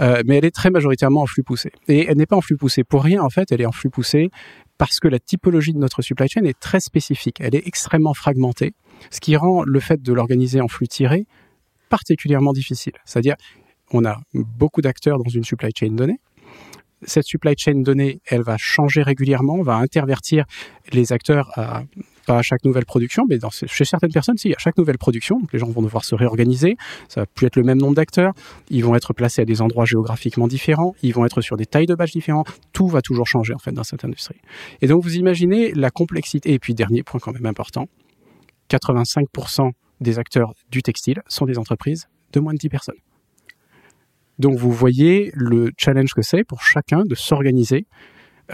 euh, 0.00 0.22
mais 0.26 0.38
elle 0.38 0.44
est 0.44 0.50
très 0.50 0.70
majoritairement 0.70 1.22
en 1.22 1.26
flux 1.26 1.44
poussé. 1.44 1.70
Et 1.86 2.06
elle 2.06 2.16
n'est 2.16 2.26
pas 2.26 2.36
en 2.36 2.40
flux 2.40 2.56
poussé 2.56 2.82
pour 2.82 3.04
rien, 3.04 3.22
en 3.22 3.30
fait, 3.30 3.52
elle 3.52 3.60
est 3.60 3.66
en 3.66 3.72
flux 3.72 3.90
poussé 3.90 4.30
parce 4.76 4.98
que 4.98 5.06
la 5.06 5.20
typologie 5.20 5.72
de 5.72 5.78
notre 5.78 6.02
supply 6.02 6.28
chain 6.28 6.44
est 6.44 6.58
très 6.58 6.80
spécifique, 6.80 7.36
elle 7.40 7.54
est 7.54 7.66
extrêmement 7.66 8.14
fragmentée, 8.14 8.72
ce 9.10 9.20
qui 9.20 9.36
rend 9.36 9.62
le 9.62 9.78
fait 9.78 10.02
de 10.02 10.12
l'organiser 10.12 10.60
en 10.60 10.68
flux 10.68 10.88
tiré 10.88 11.26
particulièrement 11.90 12.52
difficile. 12.52 12.94
C'est-à-dire, 13.04 13.36
on 13.92 14.04
a 14.04 14.18
beaucoup 14.34 14.80
d'acteurs 14.80 15.18
dans 15.18 15.30
une 15.30 15.44
supply 15.44 15.70
chain 15.76 15.90
donnée, 15.92 16.18
cette 17.02 17.24
supply 17.24 17.54
chain 17.56 17.80
donnée, 17.80 18.20
elle 18.26 18.42
va 18.42 18.56
changer 18.58 19.02
régulièrement, 19.02 19.62
va 19.62 19.76
intervertir 19.76 20.44
les 20.92 21.12
acteurs 21.12 21.50
à, 21.58 21.84
à 22.38 22.42
chaque 22.42 22.64
nouvelle 22.64 22.84
production, 22.84 23.24
mais 23.28 23.38
chez 23.66 23.84
certaines 23.84 24.12
personnes, 24.12 24.36
si, 24.36 24.52
à 24.52 24.58
chaque 24.58 24.76
nouvelle 24.76 24.98
production, 24.98 25.40
les 25.52 25.58
gens 25.58 25.68
vont 25.68 25.82
devoir 25.82 26.04
se 26.04 26.14
réorganiser, 26.14 26.76
ça 27.08 27.22
va 27.22 27.26
plus 27.26 27.46
être 27.46 27.56
le 27.56 27.62
même 27.62 27.78
nombre 27.78 27.94
d'acteurs, 27.94 28.32
ils 28.68 28.84
vont 28.84 28.94
être 28.94 29.12
placés 29.12 29.42
à 29.42 29.44
des 29.44 29.62
endroits 29.62 29.84
géographiquement 29.84 30.48
différents, 30.48 30.94
ils 31.02 31.12
vont 31.12 31.24
être 31.24 31.40
sur 31.40 31.56
des 31.56 31.66
tailles 31.66 31.86
de 31.86 31.94
badges 31.94 32.12
différents, 32.12 32.44
tout 32.72 32.86
va 32.86 33.02
toujours 33.02 33.26
changer 33.26 33.54
en 33.54 33.58
fait 33.58 33.72
dans 33.72 33.84
cette 33.84 34.04
industrie. 34.04 34.40
Et 34.80 34.86
donc 34.86 35.02
vous 35.02 35.16
imaginez 35.16 35.72
la 35.72 35.90
complexité, 35.90 36.52
et 36.52 36.58
puis 36.58 36.74
dernier 36.74 37.02
point 37.02 37.20
quand 37.20 37.32
même 37.32 37.46
important, 37.46 37.86
85% 38.70 39.70
des 40.00 40.18
acteurs 40.18 40.54
du 40.70 40.82
textile 40.82 41.20
sont 41.28 41.44
des 41.44 41.58
entreprises 41.58 42.06
de 42.32 42.40
moins 42.40 42.52
de 42.52 42.58
10 42.58 42.68
personnes. 42.68 42.98
Donc 44.38 44.56
vous 44.56 44.72
voyez 44.72 45.30
le 45.34 45.70
challenge 45.76 46.14
que 46.14 46.22
c'est 46.22 46.44
pour 46.44 46.62
chacun 46.62 47.02
de 47.04 47.14
s'organiser 47.14 47.86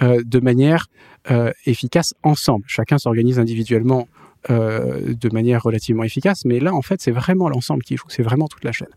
de 0.00 0.40
manière 0.40 0.86
euh, 1.30 1.50
efficace 1.64 2.14
ensemble. 2.22 2.64
Chacun 2.68 2.98
s'organise 2.98 3.38
individuellement 3.38 4.08
euh, 4.50 5.14
de 5.14 5.28
manière 5.32 5.62
relativement 5.62 6.04
efficace, 6.04 6.44
mais 6.44 6.60
là 6.60 6.74
en 6.74 6.82
fait 6.82 7.00
c'est 7.00 7.10
vraiment 7.10 7.48
l'ensemble 7.48 7.82
qui 7.82 7.96
joue, 7.96 8.06
c'est 8.08 8.22
vraiment 8.22 8.46
toute 8.46 8.64
la 8.64 8.72
chaîne. 8.72 8.88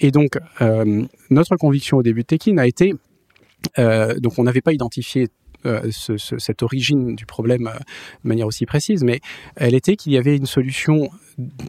Et 0.00 0.10
donc 0.10 0.38
notre 1.30 1.56
conviction 1.56 1.98
au 1.98 2.02
début 2.02 2.22
de 2.22 2.26
Tekin 2.26 2.58
a 2.58 2.66
été 2.66 2.94
donc 3.76 4.38
on 4.38 4.44
n'avait 4.44 4.60
pas 4.60 4.72
identifié 4.72 5.28
euh, 5.66 5.90
ce, 5.90 6.16
cette 6.16 6.62
origine 6.62 7.16
du 7.16 7.26
problème 7.26 7.66
euh, 7.66 7.76
de 8.22 8.28
manière 8.28 8.46
aussi 8.46 8.64
précise, 8.64 9.02
mais 9.02 9.18
elle 9.56 9.74
était 9.74 9.96
qu'il 9.96 10.12
y 10.12 10.16
avait 10.16 10.36
une 10.36 10.46
solution 10.46 11.10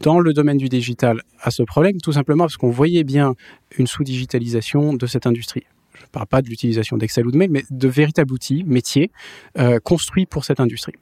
dans 0.00 0.20
le 0.20 0.32
domaine 0.32 0.58
du 0.58 0.68
digital 0.68 1.22
à 1.40 1.50
ce 1.50 1.64
problème, 1.64 2.00
tout 2.00 2.12
simplement 2.12 2.44
parce 2.44 2.56
qu'on 2.56 2.70
voyait 2.70 3.02
bien 3.02 3.34
une 3.78 3.88
sous-digitalisation 3.88 4.94
de 4.94 5.06
cette 5.06 5.26
industrie. 5.26 5.64
Je 6.00 6.06
ne 6.06 6.10
parle 6.10 6.26
pas 6.26 6.42
de 6.42 6.48
l'utilisation 6.48 6.96
d'Excel 6.96 7.26
ou 7.26 7.30
de 7.30 7.36
mail, 7.36 7.50
mais 7.50 7.62
de 7.70 7.88
véritables 7.88 8.32
outils, 8.32 8.64
métiers, 8.64 9.10
euh, 9.58 9.78
construits 9.80 10.26
pour 10.26 10.44
cette 10.44 10.58
industrie. 10.58 10.94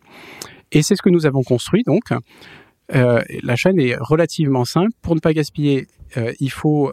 Et 0.73 0.83
c'est 0.83 0.97
ce 0.97 1.03
que 1.03 1.11
nous 1.11 1.27
avons 1.27 1.43
construit, 1.43 1.83
donc. 1.85 2.13
Euh, 2.95 3.23
la 3.43 3.55
chaîne 3.55 3.79
est 3.79 3.97
relativement 4.01 4.65
simple. 4.65 4.93
Pour 5.03 5.15
ne 5.15 5.21
pas 5.21 5.35
gaspiller, 5.35 5.87
euh, 6.17 6.33
il 6.41 6.51
faut 6.51 6.91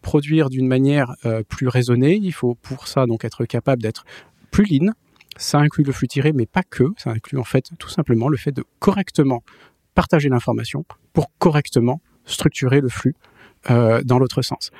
produire 0.00 0.48
d'une 0.48 0.66
manière 0.66 1.14
plus 1.48 1.68
raisonnée. 1.68 2.18
Il 2.22 2.32
faut 2.32 2.54
pour 2.56 2.88
ça 2.88 3.06
donc 3.06 3.24
être 3.24 3.46
capable 3.46 3.80
d'être 3.80 4.04
plus 4.50 4.66
lean, 4.66 4.92
ça 5.36 5.58
inclut 5.58 5.82
le 5.82 5.92
flux 5.92 6.08
tiré, 6.08 6.32
mais 6.32 6.44
pas 6.44 6.62
que. 6.62 6.84
Ça 6.98 7.10
inclut 7.10 7.38
en 7.38 7.44
fait 7.44 7.70
tout 7.78 7.88
simplement 7.88 8.28
le 8.28 8.36
fait 8.36 8.52
de 8.52 8.64
correctement 8.80 9.42
partager 9.94 10.28
l'information 10.28 10.84
pour 11.14 11.30
correctement 11.38 12.02
structurer 12.26 12.82
le 12.82 12.90
flux 12.90 13.14
dans 13.68 14.18
l'autre 14.18 14.42
sens. 14.42 14.70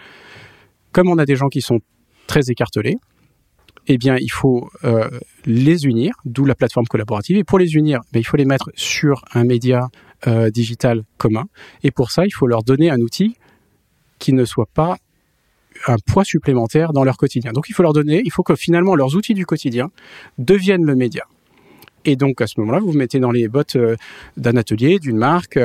Comme 0.92 1.08
on 1.08 1.16
a 1.16 1.24
des 1.24 1.36
gens 1.36 1.48
qui 1.48 1.62
sont 1.62 1.80
très 2.26 2.50
écartelés, 2.50 2.96
eh 3.86 3.98
bien, 3.98 4.16
il 4.18 4.30
faut 4.30 4.68
euh, 4.84 5.08
les 5.44 5.84
unir, 5.84 6.14
d'où 6.24 6.44
la 6.44 6.54
plateforme 6.54 6.86
collaborative. 6.86 7.36
Et 7.36 7.44
pour 7.44 7.58
les 7.58 7.74
unir, 7.74 8.00
ben, 8.12 8.20
il 8.20 8.24
faut 8.24 8.36
les 8.36 8.44
mettre 8.44 8.70
sur 8.74 9.24
un 9.32 9.44
média 9.44 9.88
euh, 10.26 10.50
digital 10.50 11.02
commun. 11.18 11.44
Et 11.82 11.90
pour 11.90 12.10
ça, 12.10 12.24
il 12.24 12.30
faut 12.30 12.46
leur 12.46 12.62
donner 12.62 12.90
un 12.90 13.00
outil 13.00 13.36
qui 14.18 14.32
ne 14.32 14.44
soit 14.44 14.68
pas 14.72 14.96
un 15.86 15.96
poids 16.06 16.24
supplémentaire 16.24 16.92
dans 16.92 17.04
leur 17.04 17.16
quotidien. 17.16 17.52
Donc 17.52 17.68
il 17.68 17.74
faut 17.74 17.82
leur 17.82 17.92
donner, 17.92 18.22
il 18.24 18.30
faut 18.30 18.44
que 18.44 18.54
finalement 18.54 18.94
leurs 18.94 19.16
outils 19.16 19.34
du 19.34 19.44
quotidien 19.44 19.90
deviennent 20.38 20.84
le 20.84 20.94
média. 20.94 21.24
Et 22.06 22.16
donc 22.16 22.40
à 22.40 22.46
ce 22.46 22.60
moment-là, 22.60 22.78
vous 22.78 22.92
vous 22.92 22.98
mettez 22.98 23.18
dans 23.18 23.32
les 23.32 23.48
bottes 23.48 23.76
euh, 23.76 23.96
d'un 24.36 24.56
atelier, 24.56 24.98
d'une 24.98 25.16
marque, 25.16 25.58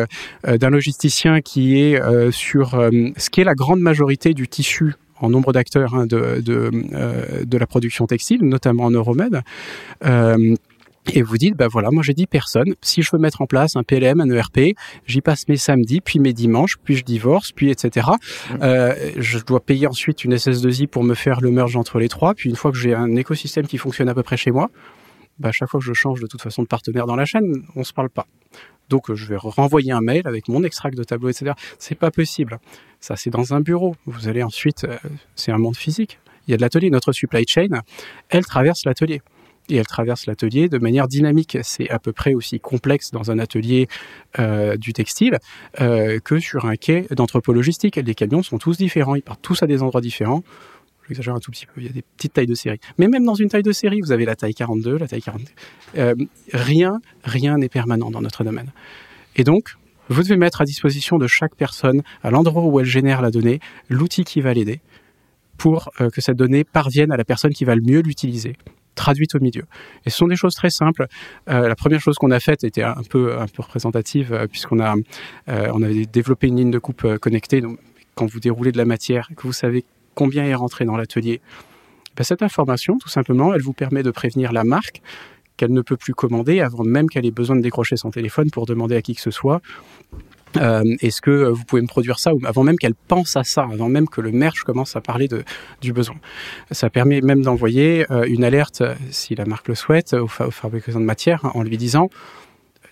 d'un 0.46 0.70
logisticien 0.70 1.42
qui 1.42 1.80
est 1.80 2.01
sur 2.32 2.72
ce 2.72 3.30
qui 3.30 3.42
est 3.42 3.44
la 3.44 3.56
grande 3.56 3.80
majorité 3.80 4.34
du 4.34 4.48
tissu 4.48 4.96
en 5.20 5.30
nombre 5.30 5.54
d'acteurs 5.54 5.96
hein, 5.96 6.06
de, 6.06 6.42
de, 6.42 6.72
de, 7.44 7.58
la 7.58 7.68
production 7.68 8.08
textile, 8.08 8.44
notamment 8.44 8.86
en 8.86 8.92
Euromed. 8.92 9.42
et 11.14 11.22
vous 11.22 11.38
dites, 11.38 11.56
bah 11.56 11.68
voilà, 11.68 11.90
moi 11.92 12.04
j'ai 12.04 12.14
10 12.14 12.28
personnes, 12.28 12.76
si 12.82 13.02
je 13.02 13.10
veux 13.12 13.20
mettre 13.20 13.42
en 13.42 13.46
place 13.46 13.76
un 13.76 13.84
PLM, 13.84 14.22
un 14.22 14.30
ERP, 14.30 14.76
j'y 15.08 15.22
passe 15.22 15.48
mes 15.48 15.58
samedis, 15.58 16.02
puis 16.02 16.20
mes 16.20 16.34
dimanches, 16.34 16.78
puis 16.84 16.96
je 16.96 17.04
divorce, 17.04 17.52
puis 17.52 17.72
etc. 17.72 18.08
Mmh. 18.10 18.54
Euh, 18.62 18.94
je 19.18 19.40
dois 19.40 19.60
payer 19.60 19.88
ensuite 19.88 20.24
une 20.24 20.36
SS2I 20.36 20.88
pour 20.88 21.04
me 21.04 21.16
faire 21.16 21.42
le 21.42 21.52
merge 21.52 21.76
entre 21.76 22.00
les 22.00 22.10
trois, 22.10 22.34
puis 22.34 22.50
une 22.50 22.56
fois 22.56 22.72
que 22.72 22.78
j'ai 22.78 22.94
un 22.94 23.16
écosystème 23.16 23.68
qui 23.68 23.78
fonctionne 23.78 24.10
à 24.10 24.14
peu 24.14 24.24
près 24.24 24.38
chez 24.38 24.52
moi, 24.52 24.70
bah, 25.39 25.51
chaque 25.51 25.69
fois 25.69 25.79
que 25.79 25.86
je 25.86 25.93
change 25.93 26.22
de 26.22 26.27
toute 26.27 26.41
façon 26.41 26.63
de 26.63 26.67
partenaire 26.67 27.05
dans 27.05 27.15
la 27.15 27.25
chaîne, 27.25 27.63
on 27.75 27.84
se 27.84 27.93
parle 27.93 28.10
pas. 28.10 28.27
Donc 28.89 29.13
je 29.13 29.25
vais 29.27 29.38
renvoyer 29.38 29.91
un 29.91 30.01
mail 30.01 30.24
avec 30.25 30.48
mon 30.48 30.63
extract 30.63 30.98
de 30.98 31.03
tableau, 31.03 31.29
etc. 31.29 31.53
C'est 31.77 31.96
pas 31.96 32.12
possible. 32.12 32.60
Ça 33.00 33.15
c'est 33.15 33.29
dans 33.29 33.53
un 33.53 33.62
bureau. 33.62 33.96
Vous 34.05 34.27
allez 34.27 34.43
ensuite, 34.43 34.84
euh, 34.84 34.98
c'est 35.36 35.51
un 35.51 35.58
monde 35.58 35.77
physique. 35.77 36.19
Il 36.48 36.51
y 36.51 36.53
a 36.53 36.58
de 36.58 36.62
l'atelier. 36.62 36.89
Notre 36.89 37.12
supply 37.12 37.46
chain, 37.48 37.81
elle 38.29 38.46
traverse 38.46 38.86
l'atelier 38.86 39.22
et 39.69 39.75
elle 39.75 39.86
traverse 39.86 40.25
l'atelier 40.25 40.67
de 40.67 40.77
manière 40.79 41.08
dynamique. 41.08 41.58
C'est 41.62 41.89
à 41.89 42.00
peu 42.00 42.12
près 42.12 42.34
aussi 42.34 42.60
complexe 42.60 43.12
dans 43.12 43.31
un 43.31 43.39
atelier 43.39 43.88
euh, 44.39 44.75
du 44.75 44.93
textile 44.93 45.38
euh, 45.79 46.19
que 46.19 46.39
sur 46.39 46.65
un 46.65 46.75
quai 46.75 47.05
d'anthropologistique. 47.12 47.98
Les 47.98 48.15
camions 48.15 48.43
sont 48.43 48.58
tous 48.58 48.77
différents, 48.77 49.15
ils 49.15 49.22
partent 49.22 49.41
tous 49.41 49.62
à 49.62 49.67
des 49.67 49.84
endroits 49.84 50.01
différents. 50.01 50.43
J'exagère 51.10 51.36
un 51.36 51.39
tout 51.39 51.51
petit 51.51 51.66
peu, 51.66 51.74
il 51.78 51.88
y 51.88 51.89
a 51.89 51.92
des 51.92 52.04
petites 52.18 52.34
tailles 52.34 52.48
de 52.48 52.56
série. 52.56 52.80
Mais 52.98 53.08
même 53.08 53.25
dans 53.25 53.36
une 53.36 53.50
taille 53.50 53.63
de 53.63 53.72
série, 53.72 54.01
vous 54.01 54.12
avez 54.12 54.25
la 54.25 54.36
taille 54.36 54.54
42, 54.54 54.98
la 54.98 55.08
taille 55.08 55.22
40. 55.22 55.42
Euh, 55.98 56.16
rien, 56.54 57.00
rien 57.24 57.58
n'est 57.58 57.70
permanent 57.70 58.12
dans 58.12 58.22
notre 58.22 58.44
domaine. 58.44 58.72
Et 59.36 59.44
donc, 59.44 59.75
vous 60.10 60.24
devez 60.24 60.38
mettre 60.38 60.62
à 60.62 60.66
disposition 60.66 61.18
de 61.18 61.28
chaque 61.28 61.56
personne, 61.56 62.01
à 62.24 62.32
l'endroit 62.32 62.63
où 62.63 62.80
elle 62.80 62.86
génère 62.86 63.22
la 63.22 63.32
donnée, 63.32 63.60
l'outil 63.89 64.24
qui 64.24 64.42
va 64.42 64.54
l'aider 64.54 64.82
pour 65.58 65.92
que 66.13 66.22
cette 66.22 66.38
donnée 66.38 66.63
parvienne 66.63 67.12
à 67.12 67.18
la 67.18 67.25
personne 67.25 67.51
qui 67.51 67.66
va 67.66 67.75
le 67.75 67.82
mieux 67.82 68.00
l'utiliser 68.00 68.56
traduite 69.00 69.34
au 69.36 69.39
milieu. 69.39 69.63
Et 70.06 70.10
ce 70.10 70.18
sont 70.18 70.28
des 70.28 70.36
choses 70.36 70.56
très 70.56 70.70
simples. 70.70 71.08
Euh, 71.50 71.70
la 71.70 71.75
première 71.75 72.01
chose 72.01 72.18
qu'on 72.18 72.32
a 72.32 72.39
faite 72.42 72.66
était 72.66 72.84
un 72.84 73.04
peu, 73.10 73.39
un 73.39 73.48
peu 73.48 73.62
représentative, 73.63 74.34
euh, 74.34 74.48
puisqu'on 74.48 74.80
a, 74.82 74.96
euh, 75.48 75.74
avait 75.74 76.06
développé 76.06 76.48
une 76.48 76.58
ligne 76.58 76.72
de 76.72 76.80
coupe 76.80 77.08
connectée. 77.20 77.62
Donc, 77.62 77.80
quand 78.16 78.25
vous 78.25 78.42
déroulez 78.42 78.74
de 78.74 78.78
la 78.78 78.86
matière, 78.86 79.30
que 79.38 79.44
vous 79.44 79.54
savez 79.54 79.86
combien 80.20 80.44
est 80.44 80.56
rentré 80.64 80.84
dans 80.84 80.98
l'atelier, 80.98 81.40
ben, 82.18 82.26
cette 82.26 82.44
information, 82.44 82.98
tout 82.98 83.08
simplement, 83.08 83.54
elle 83.54 83.62
vous 83.62 83.78
permet 83.84 84.04
de 84.04 84.12
prévenir 84.12 84.52
la 84.52 84.66
marque 84.66 85.02
qu'elle 85.56 85.72
ne 85.72 85.82
peut 85.82 85.96
plus 85.96 86.14
commander 86.14 86.60
avant 86.60 86.84
même 86.84 87.08
qu'elle 87.10 87.26
ait 87.26 87.32
besoin 87.32 87.56
de 87.56 87.62
décrocher 87.62 87.96
son 87.96 88.12
téléphone 88.12 88.52
pour 88.52 88.66
demander 88.66 88.96
à 88.98 89.02
qui 89.02 89.16
que 89.16 89.22
ce 89.22 89.32
soit. 89.32 89.62
Euh, 90.58 90.84
Est-ce 91.00 91.22
que 91.22 91.48
vous 91.50 91.64
pouvez 91.64 91.82
me 91.82 91.88
produire 91.88 92.20
ça 92.20 92.32
avant 92.44 92.64
même 92.64 92.78
qu'elle 92.78 92.96
pense 92.96 93.38
à 93.38 93.46
ça, 93.46 93.64
avant 93.72 93.88
même 93.88 94.10
que 94.10 94.20
le 94.20 94.32
merch 94.32 94.64
commence 94.64 94.98
à 94.98 95.02
parler 95.02 95.30
de, 95.30 95.44
du 95.80 95.94
besoin. 95.94 96.18
Ça 96.72 96.90
permet 96.90 97.22
même 97.22 97.42
d'envoyer 97.42 98.06
euh, 98.12 98.26
une 98.36 98.44
alerte, 98.44 98.84
si 99.12 99.36
la 99.36 99.46
marque 99.46 99.70
le 99.70 99.76
souhaite, 99.76 100.14
au, 100.14 100.26
au 100.26 100.52
fabricant 100.52 101.00
de 101.00 101.06
matière 101.14 101.40
en 101.54 101.64
lui 101.64 101.78
disant 101.78 102.10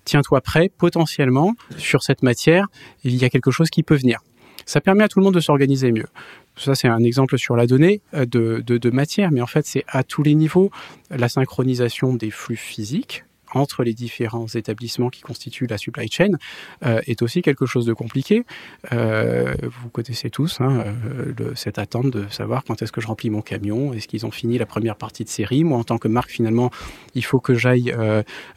tiens-toi 0.05 0.39
prêt, 0.39 0.71
potentiellement, 0.77 1.55
sur 1.77 2.03
cette 2.03 2.23
matière, 2.23 2.67
il 3.03 3.15
y 3.15 3.25
a 3.25 3.29
quelque 3.29 3.51
chose 3.51 3.69
qui 3.69 3.83
peut 3.83 3.97
venir. 3.97 4.19
Ça 4.65 4.81
permet 4.81 5.03
à 5.03 5.07
tout 5.07 5.19
le 5.19 5.25
monde 5.25 5.35
de 5.35 5.39
s'organiser 5.39 5.91
mieux. 5.91 6.07
Ça, 6.55 6.73
c'est 6.73 6.87
un 6.87 7.03
exemple 7.03 7.37
sur 7.37 7.55
la 7.55 7.67
donnée 7.67 8.01
euh, 8.13 8.25
de, 8.25 8.63
de, 8.65 8.77
de 8.77 8.89
matière, 8.89 9.31
mais 9.31 9.41
en 9.41 9.47
fait, 9.47 9.65
c'est 9.65 9.83
à 9.87 10.03
tous 10.03 10.23
les 10.23 10.33
niveaux. 10.33 10.71
La 11.09 11.29
synchronisation 11.29 12.13
des 12.13 12.31
flux 12.31 12.55
physiques, 12.55 13.23
entre 13.57 13.83
les 13.83 13.93
différents 13.93 14.47
établissements 14.47 15.09
qui 15.09 15.21
constituent 15.21 15.67
la 15.67 15.77
supply 15.77 16.09
chain 16.09 16.31
euh, 16.85 17.01
est 17.07 17.21
aussi 17.21 17.41
quelque 17.41 17.65
chose 17.65 17.85
de 17.85 17.93
compliqué. 17.93 18.43
Euh, 18.91 19.53
vous 19.63 19.89
connaissez 19.89 20.29
tous 20.29 20.61
hein, 20.61 20.83
euh, 21.39 21.51
cette 21.55 21.79
attente 21.79 22.11
de 22.11 22.27
savoir 22.29 22.63
quand 22.63 22.81
est-ce 22.81 22.91
que 22.91 23.01
je 23.01 23.07
remplis 23.07 23.29
mon 23.29 23.41
camion, 23.41 23.93
est-ce 23.93 24.07
qu'ils 24.07 24.25
ont 24.25 24.31
fini 24.31 24.57
la 24.57 24.65
première 24.65 24.95
partie 24.95 25.23
de 25.23 25.29
série. 25.29 25.63
Moi, 25.63 25.77
en 25.77 25.83
tant 25.83 25.97
que 25.97 26.07
marque, 26.07 26.29
finalement, 26.29 26.71
il 27.15 27.23
faut 27.23 27.39
que 27.39 27.53
j'aille 27.53 27.93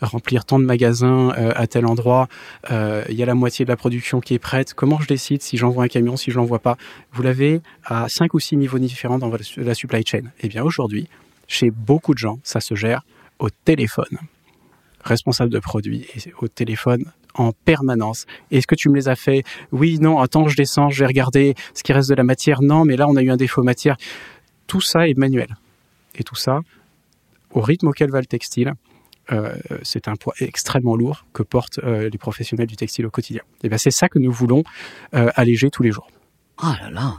remplir 0.00 0.44
tant 0.44 0.58
de 0.58 0.64
magasins 0.64 1.30
à 1.30 1.66
tel 1.66 1.86
endroit. 1.86 2.28
Il 2.70 3.14
y 3.14 3.22
a 3.22 3.26
la 3.26 3.34
moitié 3.34 3.64
de 3.64 3.70
la 3.70 3.76
production 3.76 4.20
qui 4.20 4.34
est 4.34 4.38
prête. 4.38 4.74
Comment 4.74 5.00
je 5.00 5.06
décide 5.06 5.42
si 5.42 5.56
j'envoie 5.56 5.84
un 5.84 5.88
camion, 5.88 6.16
si 6.16 6.30
je 6.30 6.36
l'envoie 6.36 6.58
pas? 6.58 6.76
Vous 7.12 7.22
l'avez 7.22 7.60
à 7.84 8.08
cinq 8.08 8.34
ou 8.34 8.40
six 8.40 8.56
niveaux 8.56 8.78
différents 8.78 9.18
dans 9.18 9.30
la 9.56 9.74
supply 9.74 10.04
chain. 10.06 10.22
Eh 10.40 10.48
bien, 10.48 10.62
aujourd'hui, 10.62 11.08
chez 11.46 11.70
beaucoup 11.70 12.14
de 12.14 12.18
gens, 12.18 12.38
ça 12.42 12.60
se 12.60 12.74
gère 12.74 13.02
au 13.38 13.48
téléphone 13.50 14.18
responsable 15.02 15.50
de 15.50 15.58
produits 15.58 16.06
au 16.40 16.48
téléphone 16.48 17.04
en 17.34 17.52
permanence. 17.52 18.26
Est-ce 18.50 18.66
que 18.66 18.74
tu 18.74 18.88
me 18.88 18.96
les 18.96 19.08
as 19.08 19.16
fait? 19.16 19.44
Oui, 19.72 19.98
non, 19.98 20.18
attends, 20.18 20.48
je 20.48 20.56
descends, 20.56 20.90
je 20.90 21.00
vais 21.00 21.06
regarder 21.06 21.54
ce 21.74 21.82
qui 21.82 21.92
reste 21.92 22.10
de 22.10 22.14
la 22.14 22.24
matière. 22.24 22.62
Non, 22.62 22.84
mais 22.84 22.96
là, 22.96 23.08
on 23.08 23.16
a 23.16 23.22
eu 23.22 23.30
un 23.30 23.36
défaut 23.36 23.62
matière. 23.62 23.96
Tout 24.66 24.80
ça 24.80 25.08
est 25.08 25.16
manuel. 25.16 25.56
Et 26.16 26.24
tout 26.24 26.34
ça, 26.34 26.60
au 27.52 27.60
rythme 27.60 27.88
auquel 27.88 28.10
va 28.10 28.20
le 28.20 28.26
textile, 28.26 28.74
euh, 29.32 29.54
c'est 29.82 30.08
un 30.08 30.16
poids 30.16 30.34
extrêmement 30.40 30.96
lourd 30.96 31.24
que 31.32 31.42
portent 31.42 31.78
euh, 31.84 32.08
les 32.08 32.18
professionnels 32.18 32.66
du 32.66 32.76
textile 32.76 33.06
au 33.06 33.10
quotidien. 33.10 33.42
Et 33.62 33.68
bien, 33.68 33.78
c'est 33.78 33.90
ça 33.90 34.08
que 34.08 34.18
nous 34.18 34.32
voulons 34.32 34.64
euh, 35.14 35.30
alléger 35.34 35.70
tous 35.70 35.82
les 35.82 35.92
jours. 35.92 36.08
Ah 36.62 36.76
là 36.82 36.90
là, 36.90 37.16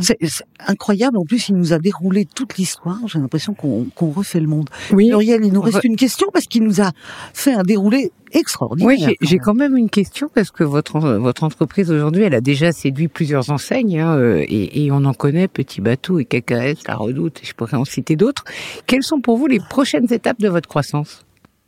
c'est 0.00 0.44
incroyable. 0.66 1.18
En 1.18 1.24
plus, 1.24 1.48
il 1.48 1.56
nous 1.56 1.72
a 1.72 1.78
déroulé 1.78 2.26
toute 2.26 2.56
l'histoire. 2.56 2.98
J'ai 3.06 3.18
l'impression 3.18 3.54
qu'on 3.54 3.84
qu 3.84 4.04
refait 4.04 4.40
le 4.40 4.46
monde. 4.46 4.68
Oui. 4.92 5.08
Muriel, 5.08 5.44
il 5.44 5.52
nous 5.52 5.60
reste 5.60 5.84
une 5.84 5.96
question 5.96 6.28
parce 6.32 6.46
qu'il 6.46 6.62
nous 6.62 6.80
a 6.80 6.90
fait 7.32 7.52
un 7.52 7.62
déroulé 7.62 8.12
extraordinaire. 8.32 9.08
Oui, 9.08 9.16
j'ai 9.20 9.38
quand 9.38 9.54
même 9.54 9.76
une 9.76 9.90
question 9.90 10.30
parce 10.34 10.50
que 10.50 10.64
votre 10.64 10.98
votre 10.98 11.44
entreprise 11.44 11.90
aujourd'hui, 11.90 12.22
elle 12.22 12.34
a 12.34 12.40
déjà 12.40 12.72
séduit 12.72 13.08
plusieurs 13.08 13.50
enseignes 13.50 14.00
hein, 14.00 14.16
euh, 14.16 14.44
et, 14.46 14.84
et, 14.84 14.92
on 14.92 15.04
en 15.04 15.14
connaît 15.14 15.48
Petit 15.48 15.80
Bateau 15.80 16.18
et 16.18 16.24
KKS, 16.24 16.86
La 16.88 16.96
Redoute, 16.96 17.40
et 17.42 17.46
je 17.46 17.54
pourrais 17.54 17.76
en 17.76 17.84
citer 17.84 18.16
d'autres. 18.16 18.44
Quelles 18.86 19.02
sont 19.04 19.20
pour 19.20 19.36
vous 19.36 19.46
les 19.46 19.60
prochaines 19.60 20.12
étapes 20.12 20.40
de 20.40 20.48
votre 20.48 20.68
croissance? 20.68 21.24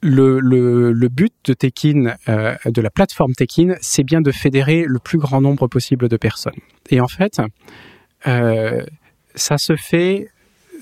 Le, 0.06 1.08
but 1.08 1.32
de 1.44 1.54
Tekin, 1.54 2.16
euh, 2.28 2.54
de 2.64 2.80
la 2.80 2.90
plateforme 2.90 3.34
Tekin, 3.34 3.74
c'est 3.80 4.04
bien 4.04 4.20
de 4.20 4.30
fédérer 4.30 4.84
le 4.86 4.98
plus 4.98 5.18
grand 5.18 5.40
nombre 5.40 5.66
possible 5.66 6.08
de 6.08 6.16
personnes. 6.16 6.58
Et 6.90 7.00
en 7.00 7.08
fait, 7.08 7.40
euh, 8.26 8.84
ça 9.34 9.58
se 9.58 9.76
fait 9.76 10.28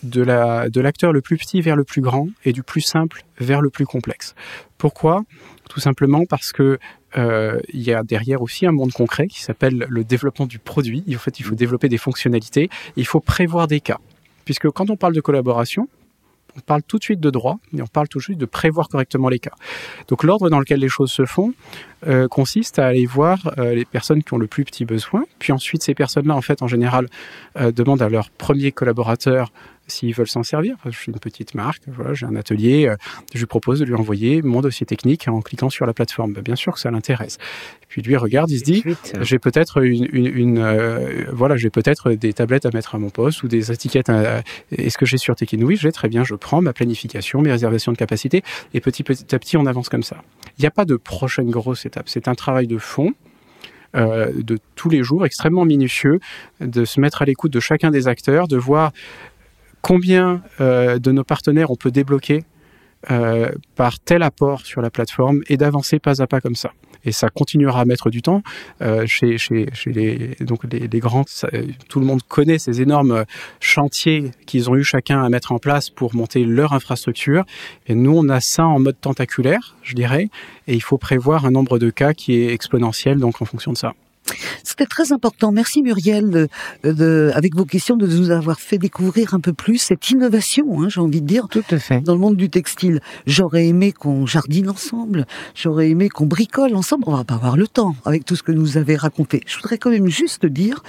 de 0.02 0.80
l'acteur 0.80 1.12
le 1.12 1.22
plus 1.22 1.38
petit 1.38 1.62
vers 1.62 1.76
le 1.76 1.84
plus 1.84 2.02
grand 2.02 2.28
et 2.44 2.52
du 2.52 2.62
plus 2.62 2.82
simple 2.82 3.24
vers 3.38 3.62
le 3.62 3.70
plus 3.70 3.86
complexe. 3.86 4.34
Pourquoi? 4.76 5.24
Tout 5.70 5.80
simplement 5.80 6.24
parce 6.28 6.52
que 6.52 6.78
euh, 7.16 7.58
il 7.72 7.80
y 7.80 7.94
a 7.94 8.02
derrière 8.02 8.42
aussi 8.42 8.66
un 8.66 8.72
monde 8.72 8.92
concret 8.92 9.28
qui 9.28 9.40
s'appelle 9.40 9.86
le 9.88 10.04
développement 10.04 10.46
du 10.46 10.58
produit. 10.58 11.04
En 11.14 11.18
fait, 11.18 11.40
il 11.40 11.44
faut 11.44 11.54
développer 11.54 11.88
des 11.88 11.96
fonctionnalités. 11.96 12.68
Il 12.96 13.06
faut 13.06 13.20
prévoir 13.20 13.66
des 13.66 13.80
cas, 13.80 13.98
puisque 14.44 14.68
quand 14.68 14.90
on 14.90 14.96
parle 14.96 15.14
de 15.14 15.20
collaboration, 15.22 15.88
on 16.56 16.60
parle 16.60 16.82
tout 16.82 16.98
de 16.98 17.04
suite 17.04 17.20
de 17.20 17.30
droit 17.30 17.58
et 17.76 17.82
on 17.82 17.86
parle 17.86 18.08
tout 18.08 18.18
de 18.18 18.24
suite 18.24 18.38
de 18.38 18.46
prévoir 18.46 18.88
correctement 18.88 19.28
les 19.28 19.38
cas. 19.38 19.54
Donc 20.08 20.24
l'ordre 20.24 20.50
dans 20.50 20.58
lequel 20.58 20.80
les 20.80 20.88
choses 20.88 21.10
se 21.10 21.24
font 21.24 21.52
euh, 22.06 22.28
consiste 22.28 22.78
à 22.78 22.86
aller 22.86 23.06
voir 23.06 23.54
euh, 23.58 23.74
les 23.74 23.84
personnes 23.86 24.22
qui 24.22 24.34
ont 24.34 24.38
le 24.38 24.46
plus 24.46 24.64
petit 24.64 24.84
besoin, 24.84 25.24
puis 25.38 25.52
ensuite 25.52 25.82
ces 25.82 25.94
personnes-là, 25.94 26.34
en 26.34 26.42
fait, 26.42 26.60
en 26.60 26.68
général, 26.68 27.08
euh, 27.58 27.72
demandent 27.72 28.02
à 28.02 28.10
leur 28.10 28.30
premier 28.30 28.72
collaborateur 28.72 29.52
s'ils 29.86 30.14
veulent 30.14 30.28
s'en 30.28 30.42
servir. 30.42 30.76
Je 30.84 30.90
suis 30.90 31.12
une 31.12 31.18
petite 31.18 31.54
marque, 31.54 31.82
voilà, 31.86 32.14
j'ai 32.14 32.26
un 32.26 32.36
atelier, 32.36 32.86
euh, 32.88 32.96
je 33.32 33.38
lui 33.38 33.46
propose 33.46 33.80
de 33.80 33.84
lui 33.84 33.94
envoyer 33.94 34.42
mon 34.42 34.60
dossier 34.60 34.86
technique 34.86 35.28
en 35.28 35.40
cliquant 35.40 35.70
sur 35.70 35.86
la 35.86 35.92
plateforme. 35.92 36.32
Ben, 36.32 36.42
bien 36.42 36.56
sûr 36.56 36.72
que 36.74 36.80
ça 36.80 36.90
l'intéresse. 36.90 37.38
Puis 37.88 38.02
lui 38.02 38.16
regarde, 38.16 38.50
il 38.50 38.58
se 38.58 38.64
dit, 38.64 38.82
j'ai 39.20 39.38
peut-être 39.38 39.82
une, 39.82 40.08
une, 40.12 40.26
une 40.26 40.58
euh, 40.58 41.26
voilà, 41.32 41.56
j'ai 41.56 41.70
peut-être 41.70 42.12
des 42.12 42.32
tablettes 42.32 42.66
à 42.66 42.70
mettre 42.72 42.94
à 42.94 42.98
mon 42.98 43.10
poste 43.10 43.42
ou 43.42 43.48
des 43.48 43.70
étiquettes. 43.70 44.10
Est-ce 44.76 44.98
que 44.98 45.06
j'ai 45.06 45.18
sur 45.18 45.36
Tekin 45.36 45.62
Oui, 45.62 45.76
j'ai 45.76 45.92
très 45.92 46.08
bien. 46.08 46.24
Je 46.24 46.34
prends 46.34 46.60
ma 46.60 46.72
planification, 46.72 47.40
mes 47.40 47.52
réservations 47.52 47.92
de 47.92 47.96
capacité 47.96 48.42
et 48.72 48.80
petit 48.80 49.02
petit 49.02 49.34
à 49.34 49.38
petit, 49.38 49.56
on 49.56 49.66
avance 49.66 49.88
comme 49.88 50.02
ça. 50.02 50.16
Il 50.58 50.62
n'y 50.62 50.66
a 50.66 50.70
pas 50.70 50.84
de 50.84 50.96
prochaine 50.96 51.50
grosse 51.50 51.86
étape. 51.86 52.08
C'est 52.08 52.28
un 52.28 52.34
travail 52.34 52.66
de 52.66 52.78
fond. 52.78 53.12
Euh, 53.94 54.32
de 54.34 54.58
tous 54.74 54.88
les 54.88 55.04
jours, 55.04 55.24
extrêmement 55.24 55.64
minutieux, 55.64 56.18
de 56.60 56.84
se 56.84 56.98
mettre 56.98 57.22
à 57.22 57.24
l'écoute 57.26 57.52
de 57.52 57.60
chacun 57.60 57.92
des 57.92 58.08
acteurs, 58.08 58.48
de 58.48 58.56
voir 58.56 58.90
combien 59.84 60.40
euh, 60.62 60.98
de 60.98 61.12
nos 61.12 61.24
partenaires 61.24 61.70
on 61.70 61.76
peut 61.76 61.90
débloquer 61.90 62.42
euh, 63.10 63.50
par 63.76 64.00
tel 64.00 64.22
apport 64.22 64.62
sur 64.62 64.80
la 64.80 64.88
plateforme 64.88 65.42
et 65.48 65.58
d'avancer 65.58 65.98
pas 65.98 66.22
à 66.22 66.26
pas 66.26 66.40
comme 66.40 66.54
ça. 66.54 66.72
Et 67.04 67.12
ça 67.12 67.28
continuera 67.28 67.82
à 67.82 67.84
mettre 67.84 68.08
du 68.08 68.22
temps. 68.22 68.42
Euh, 68.80 69.04
chez, 69.06 69.36
chez, 69.36 69.68
chez 69.74 69.92
les, 69.92 70.36
donc 70.40 70.64
les, 70.72 70.88
les 70.88 71.00
grands, 71.00 71.24
ça, 71.26 71.50
tout 71.90 72.00
le 72.00 72.06
monde 72.06 72.22
connaît 72.22 72.58
ces 72.58 72.80
énormes 72.80 73.26
chantiers 73.60 74.30
qu'ils 74.46 74.70
ont 74.70 74.76
eu 74.76 74.84
chacun 74.84 75.22
à 75.22 75.28
mettre 75.28 75.52
en 75.52 75.58
place 75.58 75.90
pour 75.90 76.14
monter 76.14 76.44
leur 76.44 76.72
infrastructure. 76.72 77.44
Et 77.86 77.94
nous, 77.94 78.16
on 78.16 78.30
a 78.30 78.40
ça 78.40 78.64
en 78.64 78.80
mode 78.80 78.98
tentaculaire, 78.98 79.76
je 79.82 79.94
dirais. 79.94 80.30
Et 80.66 80.72
il 80.72 80.82
faut 80.82 80.96
prévoir 80.96 81.44
un 81.44 81.50
nombre 81.50 81.78
de 81.78 81.90
cas 81.90 82.14
qui 82.14 82.40
est 82.40 82.54
exponentiel, 82.54 83.18
donc 83.18 83.42
en 83.42 83.44
fonction 83.44 83.74
de 83.74 83.76
ça. 83.76 83.92
C'était 84.62 84.86
très 84.86 85.12
important. 85.12 85.52
Merci 85.52 85.82
Muriel, 85.82 86.48
de, 86.82 87.30
avec 87.34 87.54
vos 87.54 87.64
questions, 87.64 87.96
de 87.96 88.06
nous 88.06 88.30
avoir 88.30 88.60
fait 88.60 88.78
découvrir 88.78 89.34
un 89.34 89.40
peu 89.40 89.52
plus 89.52 89.78
cette 89.78 90.10
innovation, 90.10 90.82
hein, 90.82 90.88
j'ai 90.88 91.00
envie 91.00 91.20
de 91.20 91.26
dire, 91.26 91.48
Tout 91.48 91.64
à 91.70 91.78
fait. 91.78 92.00
dans 92.00 92.14
le 92.14 92.20
monde 92.20 92.36
du 92.36 92.50
textile. 92.50 93.00
J'aurais 93.26 93.66
aimé 93.66 93.92
qu'on 93.92 94.26
jardine 94.26 94.68
ensemble, 94.68 95.26
j'aurais 95.54 95.90
aimé 95.90 96.08
qu'on 96.08 96.26
bricole 96.26 96.74
ensemble. 96.74 97.04
On 97.06 97.16
va 97.16 97.24
pas 97.24 97.34
avoir 97.34 97.56
le 97.56 97.68
temps 97.68 97.94
avec 98.04 98.24
tout 98.24 98.36
ce 98.36 98.42
que 98.42 98.52
nous 98.52 98.76
avez 98.76 98.96
raconté. 98.96 99.42
Je 99.46 99.56
voudrais 99.56 99.78
quand 99.78 99.90
même 99.90 100.08
juste 100.08 100.46
dire, 100.46 100.82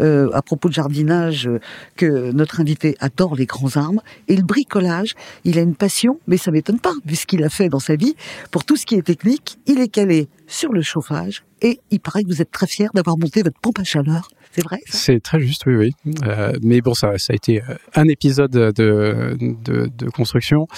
euh, 0.00 0.30
à 0.32 0.42
propos 0.42 0.68
de 0.68 0.74
jardinage, 0.74 1.48
que 1.96 2.32
notre 2.32 2.60
invité 2.60 2.96
adore 3.00 3.36
les 3.36 3.46
grands 3.46 3.76
arbres 3.76 4.02
et 4.28 4.36
le 4.36 4.42
bricolage. 4.42 5.14
Il 5.44 5.58
a 5.58 5.62
une 5.62 5.74
passion, 5.74 6.18
mais 6.26 6.36
ça 6.36 6.50
m'étonne 6.50 6.80
pas, 6.80 6.94
puisqu'il 7.06 7.42
a 7.44 7.48
fait 7.48 7.68
dans 7.68 7.80
sa 7.80 7.96
vie, 7.96 8.14
pour 8.50 8.64
tout 8.64 8.76
ce 8.76 8.86
qui 8.86 8.94
est 8.94 9.02
technique, 9.02 9.58
il 9.66 9.80
est 9.80 9.88
calé 9.88 10.28
sur 10.46 10.72
le 10.72 10.82
chauffage 10.82 11.44
et 11.62 11.80
il 11.90 12.00
paraît 12.00 12.22
que 12.22 12.28
vous 12.28 12.42
êtes 12.42 12.50
très 12.50 12.66
fier 12.66 12.90
d'avoir 12.94 13.16
monté 13.18 13.42
votre 13.42 13.58
pompe 13.60 13.78
à 13.78 13.84
chaleur. 13.84 14.28
C'est 14.52 14.62
vrai 14.62 14.80
C'est 14.86 15.20
très 15.20 15.40
juste, 15.40 15.66
oui, 15.66 15.74
oui. 15.74 15.92
Euh, 16.24 16.52
mais 16.62 16.80
bon, 16.80 16.94
ça, 16.94 17.10
a 17.10 17.34
été 17.34 17.60
euh, 17.62 17.74
un 17.94 18.06
épisode 18.08 18.52
de, 18.52 19.36
de, 19.38 20.10
construction. 20.10 20.68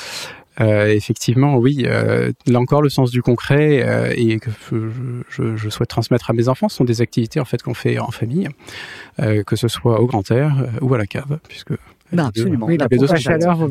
Euh, 0.61 0.87
effectivement, 0.87 1.57
oui. 1.57 1.83
Là 1.83 2.59
encore, 2.59 2.81
le 2.81 2.89
sens 2.89 3.11
du 3.11 3.21
concret 3.21 4.15
et 4.17 4.39
que 4.39 4.51
je, 5.29 5.69
souhaite 5.69 5.91
transmettre 5.91 6.31
à 6.31 6.33
mes 6.33 6.49
enfants 6.49 6.71
ce 6.71 6.77
sont 6.77 6.85
des 6.85 7.03
activités 7.03 7.41
en 7.41 7.45
fait 7.45 7.63
qu'on 7.63 7.75
fait 7.75 7.99
en 7.99 8.11
famille, 8.11 8.49
que 9.19 9.57
ce 9.57 9.69
soit 9.69 10.01
au 10.01 10.07
grand 10.07 10.31
air 10.31 10.67
ou 10.81 10.95
à 10.95 10.99
la 10.99 11.07
cave, 11.07 11.39
puisque 11.49 11.75
ben 12.13 12.27
absolument. 12.27 12.67
Oui, 12.67 12.77
la 12.79 12.89
pompe 12.89 13.11
à 13.11 13.17
chaleur. 13.17 13.69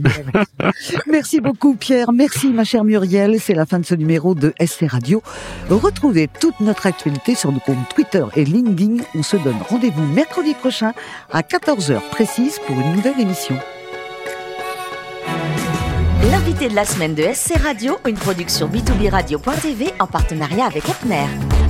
Merci 1.07 1.39
beaucoup 1.39 1.75
Pierre, 1.75 2.11
merci 2.11 2.49
ma 2.49 2.63
chère 2.63 2.83
Muriel. 2.83 3.39
C'est 3.39 3.53
la 3.53 3.65
fin 3.65 3.79
de 3.79 3.85
ce 3.85 3.95
numéro 3.95 4.35
de 4.35 4.53
SC 4.59 4.85
Radio. 4.87 5.21
Retrouvez 5.69 6.27
toute 6.39 6.59
notre 6.59 6.85
actualité 6.85 7.35
sur 7.35 7.51
nos 7.51 7.59
comptes 7.59 7.89
Twitter 7.93 8.25
et 8.35 8.45
LinkedIn. 8.45 9.03
On 9.15 9.23
se 9.23 9.37
donne 9.37 9.57
rendez-vous 9.69 10.05
mercredi 10.13 10.53
prochain 10.53 10.93
à 11.31 11.41
14h 11.41 11.99
précise 12.11 12.59
pour 12.65 12.79
une 12.79 12.95
nouvelle 12.95 13.19
émission. 13.19 13.55
L'invité 16.31 16.69
de 16.69 16.75
la 16.75 16.85
semaine 16.85 17.15
de 17.15 17.23
SC 17.33 17.57
Radio, 17.57 17.97
une 18.07 18.15
production 18.15 18.67
b2b 18.67 19.09
radio.tv 19.09 19.93
en 19.99 20.07
partenariat 20.07 20.65
avec 20.65 20.83
Epner. 20.89 21.64